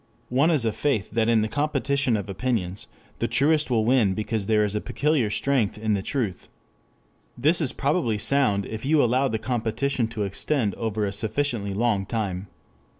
One 0.29 0.49
is 0.49 0.65
a 0.65 0.71
faith 0.71 1.11
that 1.11 1.29
in 1.29 1.43
the 1.43 1.47
competition 1.47 2.17
of 2.17 2.27
opinions, 2.27 2.87
the 3.19 3.27
truest 3.27 3.69
will 3.69 3.85
win 3.85 4.15
because 4.15 4.47
there 4.47 4.63
is 4.65 4.73
a 4.73 4.81
peculiar 4.81 5.29
strength 5.29 5.77
in 5.77 5.93
the 5.93 6.01
truth. 6.01 6.49
This 7.37 7.61
is 7.61 7.71
probably 7.71 8.17
sound 8.17 8.65
if 8.65 8.83
you 8.83 9.03
allow 9.03 9.27
the 9.27 9.37
competition 9.37 10.07
to 10.07 10.23
extend 10.23 10.73
over 10.73 11.05
a 11.05 11.13
sufficiently 11.13 11.73
long 11.73 12.07
time. 12.07 12.47